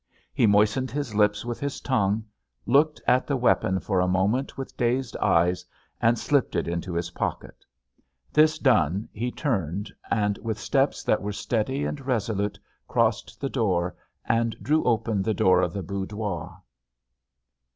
He 0.33 0.47
moistened 0.47 0.89
his 0.89 1.13
lips 1.13 1.45
with 1.45 1.59
his 1.59 1.79
tongue, 1.79 2.25
looked 2.65 2.99
at 3.05 3.27
the 3.27 3.37
weapon 3.37 3.79
for 3.79 3.99
a 4.01 4.07
moment 4.07 4.57
with 4.57 4.75
dazed 4.75 5.15
eyes, 5.17 5.63
and 6.01 6.17
slipped 6.17 6.55
it 6.55 6.67
into 6.67 6.95
his 6.95 7.11
pocket. 7.11 7.63
This 8.33 8.57
done, 8.57 9.07
he 9.13 9.29
turned, 9.29 9.93
and 10.09 10.39
with 10.39 10.57
steps 10.57 11.03
that 11.03 11.21
were 11.21 11.33
steady 11.33 11.85
and 11.85 12.01
resolute, 12.03 12.57
crossed 12.87 13.39
the 13.39 13.51
room 13.55 13.91
and 14.25 14.55
drew 14.59 14.83
open 14.85 15.21
the 15.21 15.35
door 15.35 15.61
of 15.61 15.71
the 15.71 15.83
boudoir. 15.83 16.59